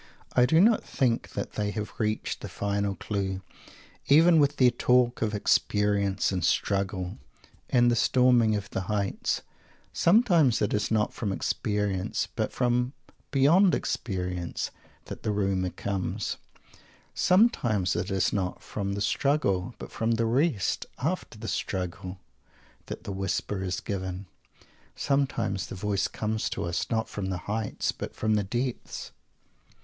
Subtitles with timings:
[0.33, 3.43] I do not think that they have reached the final clue,
[4.07, 7.19] even with their talk of "experience" and "struggle"
[7.69, 9.43] and the "storming of the heights."
[9.93, 12.93] Sometimes it is not from "experience," but from
[13.29, 14.71] beyond experience,
[15.05, 16.37] that the rumour comes.
[17.13, 22.17] Sometimes it is not from the "struggle," but from the "rest" after the struggle,
[22.87, 24.25] that the whisper is given.
[24.95, 29.11] Sometimes the voice comes to us, not from the "heights," but from the depths.